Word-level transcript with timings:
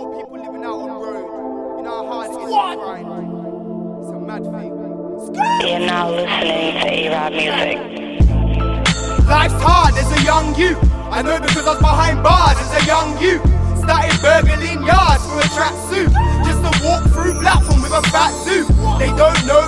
poor 0.00 0.24
people 0.24 0.38
living 0.40 0.64
out 0.64 0.80
on 0.80 0.88
road. 0.88 1.76
You 1.76 1.82
know 1.84 2.08
how 2.08 2.24
hard 2.24 2.30
it 2.30 2.32
is 2.32 2.38
to 2.40 2.48
grind. 2.48 3.04
It's 4.00 4.08
a 4.08 4.18
mad 4.18 4.44
thing. 4.48 4.72
You're 5.68 5.84
now 5.84 6.08
listening 6.10 6.80
to 6.80 6.88
A-Rap 6.88 7.32
music. 7.36 7.76
Life's 9.28 9.60
hard 9.60 9.94
as 9.94 10.08
a 10.16 10.20
young 10.24 10.54
you. 10.56 10.76
I 11.12 11.20
know 11.20 11.38
because 11.38 11.66
I 11.66 11.76
was 11.76 11.82
behind 11.84 12.22
bars 12.22 12.56
as 12.56 12.72
a 12.80 12.84
young 12.86 13.20
you. 13.20 13.44
Started 13.76 14.16
burgling 14.24 14.80
yards 14.88 15.22
for 15.28 15.36
a 15.36 15.48
tracksuit. 15.52 16.08
Just 16.48 16.64
to 16.64 16.72
walk 16.84 17.04
through 17.12 17.34
platform 17.36 17.82
with 17.82 17.92
a 17.92 18.02
fat 18.08 18.32
suit. 18.40 18.68
They 18.96 19.12
don't 19.12 19.36
know 19.44 19.59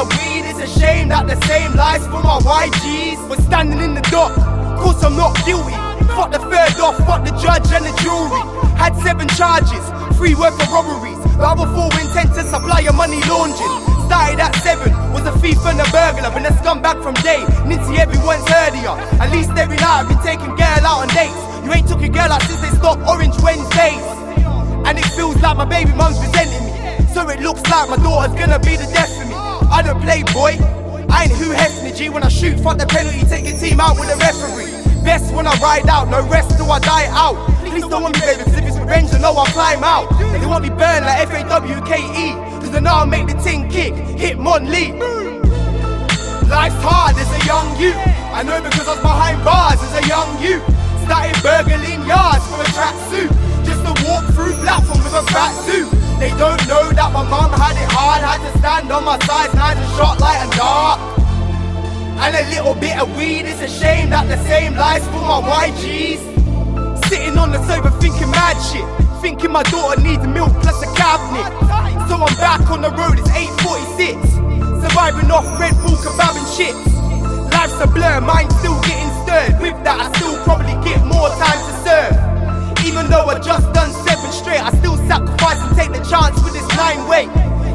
of 0.00 0.08
weed. 0.16 0.48
It's 0.48 0.58
a 0.64 0.70
shame 0.80 1.12
that 1.12 1.28
the 1.28 1.36
same 1.44 1.76
lies 1.76 2.00
for 2.08 2.24
my 2.24 2.40
YGs. 2.40 3.20
We're 3.28 3.44
standing 3.44 3.80
in 3.84 3.92
the 3.92 4.04
dock. 4.08 4.32
Course 4.80 5.04
I'm 5.04 5.16
not 5.16 5.36
guilty. 5.44 5.76
Fuck 6.16 6.32
the 6.32 6.40
third 6.40 6.80
off. 6.80 6.96
Fuck 7.04 7.28
the 7.28 7.36
judge 7.36 7.68
and 7.76 7.84
the 7.84 7.92
jury. 8.00 8.40
Had 8.80 8.96
seven 9.04 9.28
charges. 9.36 9.84
Three 10.16 10.34
worth 10.34 10.56
of 10.56 10.72
robberies. 10.72 11.20
The 11.36 11.44
other 11.44 11.68
four 11.76 11.92
intent 12.00 12.32
to 12.36 12.42
supply 12.48 12.80
your 12.80 12.96
money 12.96 13.20
laundering. 13.28 13.76
Started 14.08 14.40
at 14.40 14.56
seven, 14.66 14.90
was 15.14 15.22
a 15.22 15.30
thief 15.38 15.60
and 15.70 15.78
a 15.78 15.86
burglar, 15.94 16.34
been 16.34 16.42
a 16.42 16.50
scumbag 16.58 16.98
from 16.98 17.14
day. 17.22 17.38
Nitty, 17.62 17.94
everyone's 17.94 18.42
heard 18.50 18.74
of. 18.74 18.98
At 19.22 19.30
least 19.30 19.54
every 19.54 19.78
night 19.78 20.02
I've 20.02 20.08
been 20.10 20.18
taking 20.26 20.50
girl 20.58 20.82
out 20.82 21.06
on 21.06 21.08
dates. 21.14 21.38
You 21.62 21.70
ain't 21.70 21.86
took 21.86 22.02
a 22.02 22.08
girl 22.08 22.26
out 22.26 22.42
since 22.42 22.58
they 22.58 22.74
stopped 22.74 23.06
Orange 23.06 23.38
Wednesdays. 23.38 24.02
And 24.82 24.98
it 24.98 25.06
feels 25.14 25.38
like 25.38 25.56
my 25.56 25.64
baby 25.64 25.92
mum's 25.94 26.18
resenting 26.18 26.58
me. 26.66 26.74
So 27.14 27.28
it 27.28 27.38
looks 27.38 27.62
like 27.70 27.88
my 27.88 28.02
daughter's 28.02 28.34
gonna 28.34 28.58
be 28.58 28.74
the 28.74 28.90
death 28.90 29.19
me. 30.04 30.58
I 31.10 31.24
ain't 31.24 31.32
who 31.32 31.50
hefty 31.50 31.92
G 31.92 32.08
when 32.08 32.22
I 32.22 32.28
shoot, 32.28 32.58
fuck 32.60 32.78
the 32.78 32.86
penalty, 32.86 33.20
take 33.26 33.44
your 33.46 33.58
team 33.58 33.80
out 33.80 33.98
with 33.98 34.08
a 34.08 34.16
referee. 34.16 34.70
Best 35.04 35.32
when 35.34 35.46
I 35.46 35.54
ride 35.60 35.88
out, 35.88 36.08
no 36.08 36.26
rest 36.28 36.56
till 36.56 36.70
I 36.70 36.78
die 36.78 37.08
out. 37.10 37.36
Please 37.66 37.86
don't 37.86 38.02
want 38.02 38.14
me, 38.14 38.20
baby, 38.20 38.44
cause 38.44 38.56
if 38.56 38.64
it's 38.64 38.78
revenge, 38.78 39.12
I 39.12 39.18
know 39.18 39.32
I'll 39.32 39.46
climb 39.46 39.82
out. 39.84 40.08
They 40.18 40.46
want 40.46 40.62
me 40.62 40.70
burn 40.70 41.04
like 41.04 41.20
F-A-W-K-E, 41.30 42.32
cause 42.60 42.74
I 42.74 42.80
know 42.80 42.92
I'll 42.92 43.06
make 43.06 43.26
the 43.26 43.34
ting 43.42 43.68
kick, 43.68 43.94
hit 43.94 44.38
Mon 44.38 44.70
Lee. 44.70 44.92
Life's 46.48 46.82
hard 46.82 47.16
as 47.16 47.30
a 47.30 47.46
young 47.46 47.68
you. 47.78 47.92
I 48.34 48.42
know 48.42 48.60
because 48.62 48.86
I 48.88 48.94
was 48.94 49.02
behind 49.02 49.44
bars 49.44 49.78
as 49.82 49.94
a 50.02 50.06
young 50.06 50.30
you. 50.42 50.58
Started 51.06 51.38
burgling 51.42 52.06
yards 52.06 52.49
Stand 58.80 58.92
on 58.96 59.04
my 59.04 59.18
sides, 59.28 59.52
nines 59.52 59.78
and 59.78 59.92
shot 59.92 60.18
light 60.20 60.40
and 60.40 60.52
dark. 60.52 60.98
And 62.24 62.32
a 62.32 62.48
little 62.48 62.72
bit 62.72 62.96
of 62.96 63.14
weed. 63.14 63.44
It's 63.44 63.60
a 63.60 63.68
shame 63.68 64.08
that 64.08 64.24
the 64.24 64.40
same 64.48 64.72
lies 64.72 65.04
for 65.12 65.20
my 65.20 65.68
YGs. 65.68 67.04
Sitting 67.04 67.36
on 67.36 67.52
the 67.52 67.60
sofa 67.68 67.92
thinking 68.00 68.30
mad 68.32 68.56
shit. 68.72 68.88
Thinking 69.20 69.52
my 69.52 69.64
daughter 69.64 70.00
needs 70.00 70.24
milk 70.26 70.48
plus 70.64 70.80
a 70.80 70.88
cabinet. 70.96 71.52
So 72.08 72.16
I'm 72.24 72.32
back 72.40 72.64
on 72.72 72.80
the 72.80 72.88
road, 72.96 73.20
it's 73.20 73.28
846. 73.28 74.16
Surviving 74.88 75.28
off 75.28 75.44
Red 75.60 75.76
Bull 75.84 76.00
kebab 76.00 76.40
and 76.40 76.48
chips. 76.56 76.88
Life's 77.52 77.76
a 77.84 77.86
blur, 77.86 78.24
mind 78.24 78.48
still 78.64 78.80
getting 78.88 79.12
stirred. 79.28 79.60
With 79.60 79.76
that, 79.84 80.00
I 80.00 80.08
still 80.16 80.40
probably 80.48 80.72
get 80.80 81.04
more 81.04 81.28
time 81.36 81.59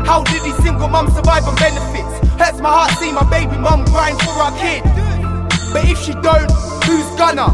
How 0.06 0.24
did 0.24 0.44
these 0.44 0.56
single 0.62 0.88
mums 0.88 1.14
survive 1.16 1.46
on 1.46 1.56
benefits? 1.56 2.14
Hurts 2.38 2.62
my 2.62 2.70
heart 2.70 2.92
see 3.02 3.12
my 3.12 3.26
baby 3.30 3.58
mum 3.58 3.84
grind 3.86 4.22
for 4.22 4.38
our 4.38 4.54
kid. 4.62 4.86
But 5.74 5.90
if 5.90 5.98
she 5.98 6.14
don't, 6.22 6.46
who's 6.86 7.10
gonna? 7.18 7.50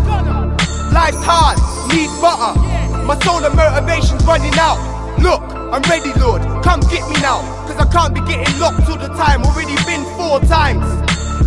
Life's 0.92 1.24
hard, 1.24 1.58
need 1.96 2.12
butter. 2.20 2.60
My 3.08 3.18
soul 3.24 3.40
and 3.40 3.56
motivation's 3.56 4.24
running 4.26 4.54
out. 4.60 4.78
Look, 5.24 5.42
I'm 5.72 5.82
ready, 5.88 6.12
Lord, 6.20 6.44
come 6.62 6.82
get 6.92 7.08
me 7.08 7.16
now. 7.24 7.40
Cause 7.66 7.80
I 7.80 7.88
can't 7.88 8.14
be 8.14 8.20
getting 8.28 8.52
locked 8.60 8.84
all 8.90 9.00
the 9.00 9.08
time. 9.16 9.44
Already 9.48 9.80
been 9.88 10.04
four 10.20 10.44
times. 10.52 10.84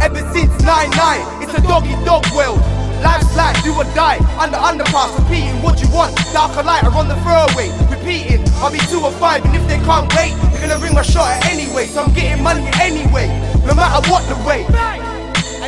Ever 0.00 0.25
since 0.32 0.50
9-9, 0.64 1.44
it's 1.44 1.53
a 1.53 1.62
doggy 1.69 1.93
dog 2.04 2.25
world. 2.34 2.73
Life's 3.03 3.34
like 3.37 3.56
do 3.62 3.75
or 3.75 3.84
die, 3.94 4.19
under 4.38 4.59
underpass, 4.59 5.16
repeating 5.19 5.60
what 5.62 5.81
you 5.81 5.88
want. 5.91 6.15
dark 6.32 6.55
Darker 6.55 6.62
lighter 6.62 6.93
on 6.94 7.09
the 7.09 7.16
throwaway, 7.25 7.72
repeating. 7.91 8.44
I'll 8.62 8.71
be 8.71 8.78
two 8.91 9.00
or 9.00 9.12
five, 9.12 9.44
and 9.44 9.56
if 9.56 9.66
they 9.66 9.78
can't 9.82 10.06
wait, 10.15 10.34
they're 10.53 10.69
gonna 10.69 10.81
ring 10.82 10.94
my 10.94 11.03
shot 11.03 11.28
anyway. 11.47 11.87
So 11.87 12.03
I'm 12.03 12.12
getting 12.15 12.43
money 12.43 12.69
anyway, 12.81 13.28
no 13.66 13.75
matter 13.75 14.00
what 14.10 14.22
the 14.28 14.37
way. 14.47 14.66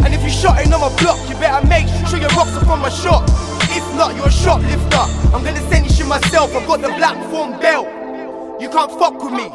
And 0.05 0.15
if 0.15 0.21
you're 0.21 0.31
shotting 0.31 0.73
on 0.73 0.81
my 0.81 0.95
block, 1.01 1.19
you 1.29 1.35
better 1.37 1.67
make 1.67 1.89
sure 2.09 2.19
your 2.19 2.31
rocks 2.31 2.55
are 2.57 2.65
from 2.65 2.81
my 2.81 2.91
shop. 2.91 3.25
If 3.75 3.85
not, 3.97 4.15
you're 4.15 4.29
a 4.29 4.31
shoplifter. 4.31 5.05
I'm 5.35 5.43
gonna 5.43 5.67
send 5.71 5.87
you 5.87 5.93
shit 5.93 6.07
myself. 6.07 6.55
I've 6.55 6.67
got 6.67 6.81
the 6.81 6.89
black 6.89 7.17
form 7.31 7.59
belt. 7.61 7.89
You 8.61 8.71
can't 8.71 8.91
fuck 8.93 9.23
with 9.23 9.33
me. 9.33 9.51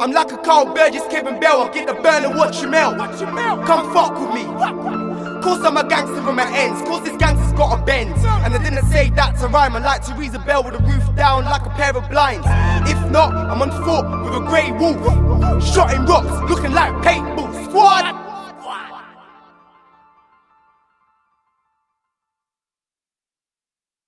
I'm 0.00 0.10
like 0.10 0.32
a 0.32 0.38
Carl 0.38 0.74
Burgess, 0.74 1.06
Kevin 1.08 1.38
Bell. 1.38 1.62
I'll 1.62 1.72
get 1.72 1.86
the 1.86 1.94
burn 1.94 2.24
and 2.24 2.36
watch 2.36 2.60
you 2.62 2.68
melt. 2.68 2.98
Come 2.98 3.92
fuck 3.92 4.18
with 4.18 4.34
me. 4.34 5.11
Course 5.42 5.60
I'm 5.64 5.76
a 5.76 5.82
gangster 5.86 6.22
from 6.22 6.36
my 6.36 6.48
ends. 6.56 6.80
Course 6.82 7.02
this 7.02 7.16
gangster's 7.16 7.52
got 7.54 7.78
a 7.78 7.84
bend. 7.84 8.14
And 8.44 8.54
I 8.54 8.62
didn't 8.62 8.86
say 8.86 9.10
that 9.10 9.36
to 9.40 9.48
rhyme. 9.48 9.74
I 9.74 9.80
like 9.80 10.06
Teresa 10.06 10.38
Bell 10.38 10.62
with 10.62 10.74
the 10.74 10.80
roof 10.80 11.02
down 11.16 11.44
like 11.44 11.66
a 11.66 11.70
pair 11.70 11.96
of 11.96 12.08
blinds. 12.08 12.46
If 12.88 13.10
not, 13.10 13.34
I'm 13.34 13.60
on 13.60 13.70
foot 13.70 14.06
with 14.24 14.40
a 14.40 14.46
grey 14.46 14.70
wolf. 14.70 15.02
Shot 15.64 15.92
in 15.94 16.06
rocks, 16.06 16.48
looking 16.48 16.72
like 16.72 16.92
paintball. 17.02 17.64
Squad! 17.64 18.21